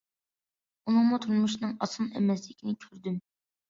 [0.85, 3.27] ئۇنىڭمۇ تۇرمۇشىنىڭ ئاسان ئەمەسلىكىنى كۆردۈم.